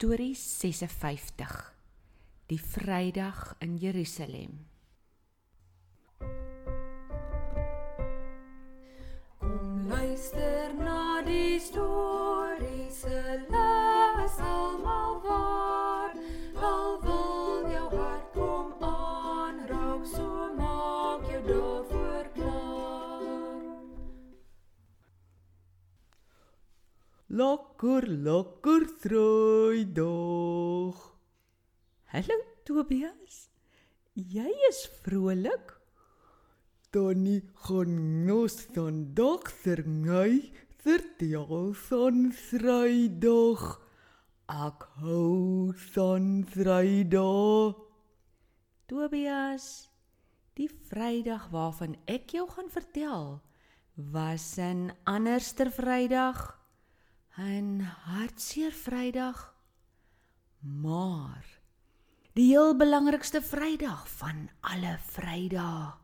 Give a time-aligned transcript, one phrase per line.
[0.00, 1.74] Storie 56.
[2.46, 4.66] Die Vrydag in Jerusalem.
[9.38, 16.16] Kom luister na die storie se les almal waar
[16.56, 23.60] al wil jou hart kom aanraak so maak jou daarvoor klaar
[27.80, 30.96] Lekker, lekker Vrydag.
[32.12, 32.36] Hallo
[32.68, 33.48] Tobias.
[34.12, 35.80] Jy is vrolik?
[36.92, 40.52] Tannie gaan nos vandag serngei
[40.84, 43.64] vertel van Vrydag.
[44.44, 47.80] Ek hou van Vrydag.
[48.92, 49.88] Tobias,
[50.52, 53.40] die Vrydag waarvan ek jou gaan vertel,
[53.96, 56.59] was 'n anderster Vrydag,
[57.38, 59.54] 'n hartseer Vrydag.
[60.60, 61.60] Maar
[62.32, 65.94] die heel belangrikste Vrydag van alle Vrydae.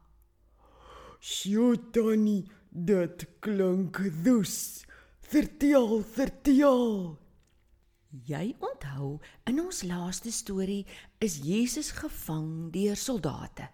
[1.20, 4.84] Sjoe Tannie, dit klink dus.
[5.20, 7.18] Vertel, vertel.
[8.24, 10.86] Jy onthou, in ons laaste storie
[11.18, 13.66] is Jesus gevang deur soldate.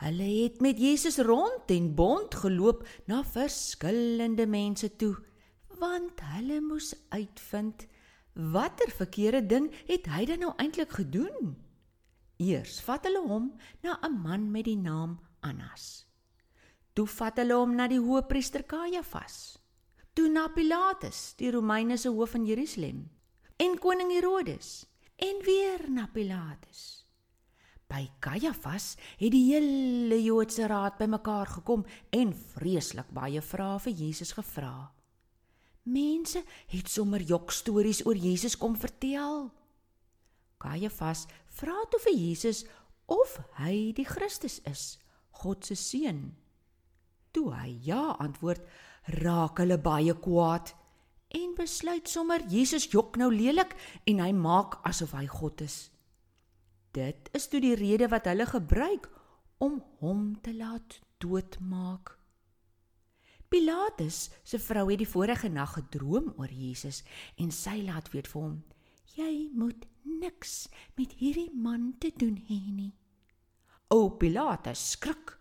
[0.00, 5.14] Hulle het met Jesus rond en bond geloop na verskillende mense toe,
[5.78, 7.86] want hulle moes uitvind
[8.34, 11.54] watter verkeerde ding het hy dan nou eintlik gedoen.
[12.42, 16.06] Eers vat hulle hom na 'n man met die naam Annas.
[16.94, 19.58] Toe vat hulle hom na die hoëpriester Kajafas.
[20.14, 23.10] Toe na Pilatus, die Romeine se hoof in Jerusalem,
[23.56, 24.86] en koning Herodes,
[25.16, 27.04] en weer na Pilatus.
[27.90, 34.32] By Kajafas het die hele Joodse raad bymekaar gekom en vreeslik baie vrae vir Jesus
[34.32, 34.92] gevra.
[35.84, 36.40] Mense
[36.72, 39.50] het sommer jokstories oor Jesus kom vertel.
[40.58, 41.26] Kajafas
[41.58, 42.64] vra toe vir Jesus
[43.06, 44.96] of hy die Christus is,
[45.42, 46.32] God se seun.
[47.36, 48.64] Toe hy ja antwoord,
[49.20, 50.72] raak hulle baie kwaad
[51.34, 53.74] en besluit sommer Jesus jok nou lelik
[54.08, 55.90] en hy maak asof hy God is.
[56.94, 59.10] Dit is toe die rede wat hulle gebruik
[59.60, 62.14] om hom te laat doodmaak.
[63.54, 67.04] Pilatus se vrou het die vorige nag gedroom oor Jesus
[67.38, 68.54] en sy laat weet vir hom:
[69.14, 70.66] "Jy moet niks
[70.98, 72.90] met hierdie man te doen hê nie."
[73.94, 75.36] O Pilatus skrik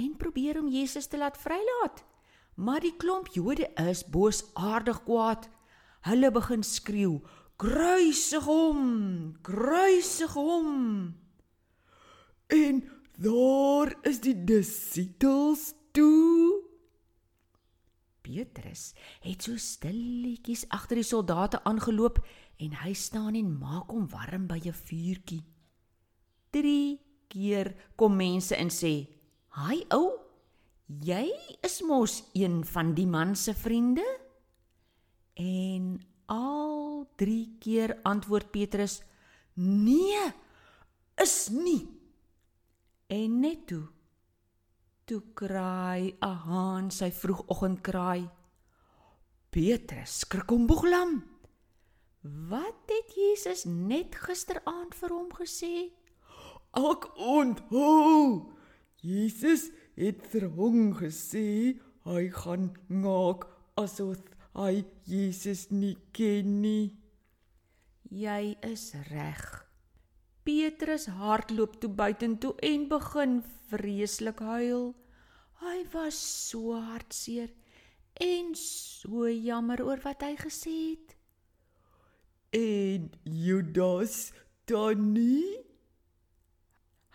[0.00, 2.00] en probeer om Jesus te laat vrylaat.
[2.56, 5.50] Maar die klomp Jode is boosaardig kwaad.
[6.08, 7.20] Hulle begin skreeu:
[7.58, 9.36] "Kruisig hom!
[9.42, 11.14] Kruisig hom!"
[12.48, 12.82] En
[13.18, 16.49] daar is die disippels toe.
[18.30, 18.92] Petrus
[19.24, 22.20] het so stilletjies agter die soldate aangeloop
[22.62, 25.42] en hy staan en maak hom warm by 'n vuurtjie.
[26.54, 29.08] 3 keer kom mense en sê:
[29.48, 30.18] "Haai ou,
[30.86, 31.26] jy
[31.62, 34.06] is mos een van die man se vriende?"
[35.34, 39.02] En al 3 keer antwoord Petrus:
[39.54, 40.32] "Nee,
[41.16, 41.88] is nie."
[43.08, 43.88] En net toe
[45.10, 48.22] toe kraai 'n haan sy vroegoggendkraai.
[49.52, 51.12] Petrus skrik om boeglam.
[52.50, 55.74] Wat het Jesus net gisteraand vir hom gesê?
[56.90, 58.54] Ek onthou.
[59.02, 59.62] Jesus
[59.96, 63.48] het vir hom gesê hy gaan maak
[63.82, 64.22] asof
[64.54, 66.86] hy Jesus nie ken nie.
[68.10, 69.69] Jy is reg.
[70.42, 73.40] Petrus hardloop toe buitentoe en begin
[73.70, 74.94] vreeslik huil.
[75.60, 76.18] Hy was
[76.48, 77.50] so hartseer
[78.20, 81.16] en so jammer oor wat hy gesê het.
[82.56, 84.32] En Judas
[84.66, 85.60] dan nie?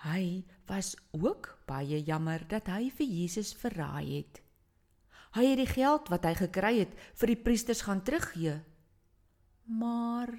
[0.06, 4.42] Hy was ook baie jammer dat hy vir Jesus verraai het.
[5.36, 8.60] Hy het die geld wat hy gekry het vir die priesters gaan teruggee.
[9.66, 10.32] Maar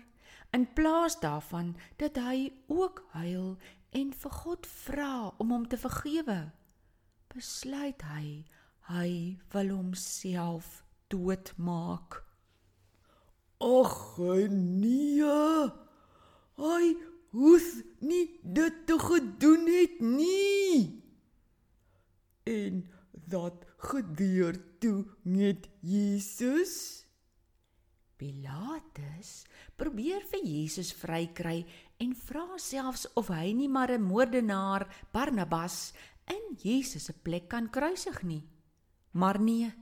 [0.56, 3.56] in plaas daarvan dat hy ook huil
[3.97, 6.38] en vir God vra om hom te vergewe,
[7.32, 8.28] besluit hy
[8.86, 9.10] hy
[9.53, 12.22] wil homself doodmaak.
[13.58, 13.97] Ag
[14.53, 15.32] nee.
[16.56, 16.84] Hy
[17.36, 17.66] hoes
[18.00, 21.02] nie dit te gedoen het nie.
[22.47, 22.84] En
[23.26, 27.05] dat gebeur toe met Jesus.
[28.16, 29.45] Pilatus
[29.77, 31.66] probeer vir Jesus vrykry
[32.01, 35.92] en vra selfs of hy nie maar 'n moordenaar Barnabas
[36.27, 38.42] in Jesus se plek kan kruisig nie.
[39.13, 39.72] Maar nee,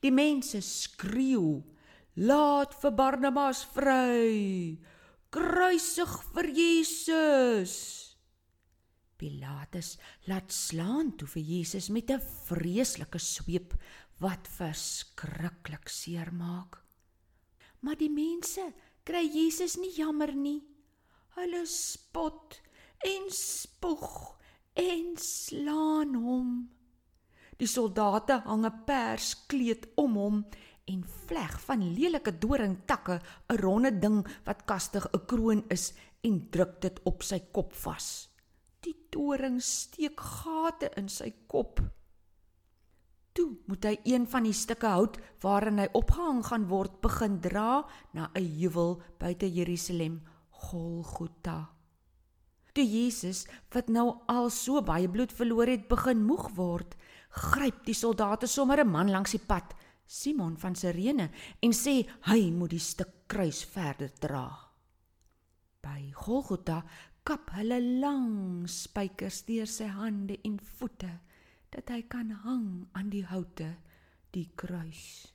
[0.00, 1.62] die mense skreeu:
[2.16, 4.78] "Laat vir Barnabas vry!
[5.30, 7.74] Kruisig vir Jesus.
[9.18, 13.74] Pilatus laat slaan toe vir Jesus met 'n vreeslike sweep
[14.20, 16.87] wat verskriklik seermaak.
[17.80, 18.72] Maar die mense
[19.04, 20.62] kry Jesus nie jammer nie.
[21.38, 22.58] Hulle spot
[23.06, 24.08] en spoeg
[24.78, 26.50] en slaan hom.
[27.58, 30.44] Die soldate hang 'n perskleed om hom
[30.86, 33.20] en vleg van lelike doringtakke
[33.50, 35.92] 'n ronde ding wat kastig 'n kroon is
[36.22, 38.28] en druk dit op sy kop vas.
[38.80, 41.80] Die doring steek gate in sy kop.
[43.38, 47.84] Toe moet hy een van die stukke hout waarin hy opgehang gaan word begin dra
[48.10, 50.16] na 'n heuwel buite Jerusalem,
[50.50, 51.70] Golgotha.
[52.74, 56.96] Toe Jesus, wat nou al so baie bloed verloor het, begin moeg word,
[57.30, 59.74] gryp die soldate sommer 'n man langs die pad,
[60.06, 61.30] Simon van Sirene,
[61.62, 64.50] en sê hy moet die stuk kruis verder dra.
[65.80, 66.82] By Golgotha
[67.22, 71.20] kap hulle lang spykers deur sy hande en voete
[71.74, 73.76] dat hy kan hang aan die houte
[74.34, 75.32] die kruis.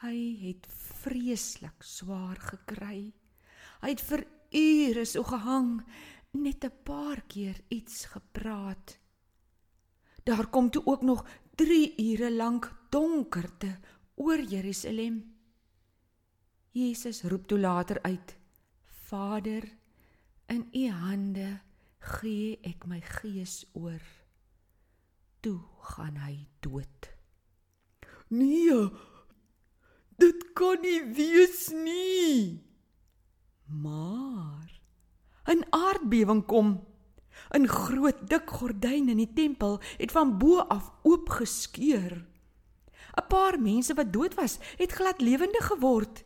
[0.00, 0.66] Hy het
[1.02, 3.12] vreeslik swaar gekry.
[3.82, 4.24] Hy het vir
[4.56, 5.82] ure so gehang,
[6.32, 8.98] net 'n paar keer iets gepraat.
[10.24, 11.24] Daar kom toe ook nog
[11.56, 13.78] 3 ure lank donkerte
[14.14, 15.36] oor Jerusalem.
[16.70, 18.36] Jesus roep toe later uit:
[18.84, 19.64] Vader,
[20.46, 21.60] in U hande
[21.98, 24.19] gee ek my gees oor.
[25.40, 27.10] Toe gaan hy dood.
[28.28, 28.90] Nee.
[30.20, 32.60] Dit kan nie wees nie.
[33.64, 34.80] Maar
[35.48, 36.84] 'n aardbewing kom.
[37.56, 42.26] 'n Groot dik gordyn in die tempel het van bo af oopgeskeur.
[43.16, 46.24] 'n Paar mense wat dood was, het glad lewendig geword.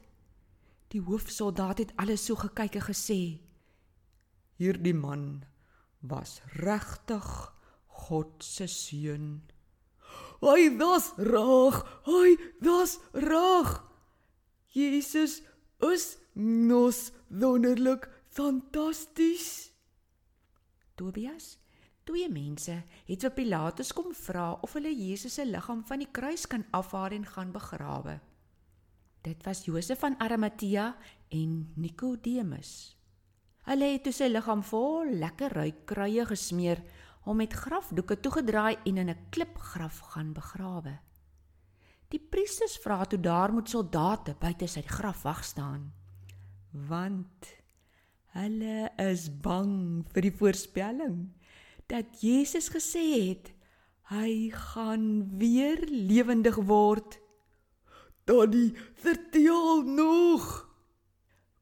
[0.88, 3.40] Die hoofsoldaat het alles so gekyk en gesê:
[4.56, 5.44] "Hierdie man
[6.00, 7.53] was regtig
[8.08, 9.42] God se seun."
[10.44, 13.80] Hy was reg, hy was reg.
[14.74, 15.40] Jesus
[15.80, 19.70] is nos wonderlik fantasties.
[20.94, 21.56] Tobias,
[22.04, 22.76] twee mense
[23.08, 27.16] het vir Pilatus kom vra of hulle Jesus se liggaam van die kruis kan afhaal
[27.16, 28.18] en gaan begrawe.
[29.24, 30.90] Dit was Josef van Arimatea
[31.32, 32.94] en Nikodemus.
[33.64, 36.82] Hulle het toe sy liggaam vol lekker ruikkruie gesmeer,
[37.24, 40.98] hom met grafdoeke toegedraai en in 'n klipgraf gaan begrawe.
[42.08, 45.92] Die priesters vra toe daar moet soldate buite sy graf wag staan,
[46.70, 47.64] want
[48.34, 51.18] Hulle is bang vir die voorspelling
[51.86, 53.52] dat Jesus gesê het
[54.10, 55.04] hy gaan
[55.38, 57.20] weer lewendig word.
[58.26, 60.48] Daddy, vertel nog.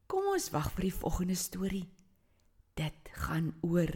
[0.09, 1.85] Kom ons wag vir die volgende storie.
[2.73, 3.93] Dit gaan oor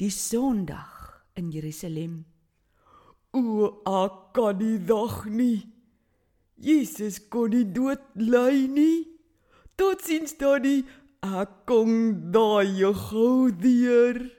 [0.00, 2.24] die Sondag in Jerusalem.
[3.34, 5.66] O, ek kan nie dag nie.
[6.56, 9.06] Jesus kon nie dood lê nie.
[9.78, 10.84] Totsiens, Daddy.
[11.24, 14.30] Ek kom daai gou weer.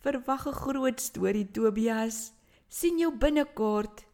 [0.00, 2.32] Verwag 'n groot storie Tobias.
[2.68, 4.04] sien jou binnekort.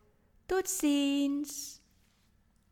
[0.47, 1.81] Totsiens.